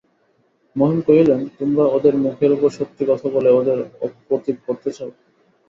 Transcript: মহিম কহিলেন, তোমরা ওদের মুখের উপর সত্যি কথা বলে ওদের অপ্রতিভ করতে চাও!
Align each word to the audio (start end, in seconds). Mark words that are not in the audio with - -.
মহিম 0.75 0.99
কহিলেন, 1.07 1.41
তোমরা 1.57 1.83
ওদের 1.95 2.13
মুখের 2.17 2.51
উপর 2.51 2.69
সত্যি 2.77 3.03
কথা 3.07 3.27
বলে 3.35 3.49
ওদের 3.51 3.77
অপ্রতিভ 4.05 4.55
করতে 4.67 4.89
চাও! 4.97 5.09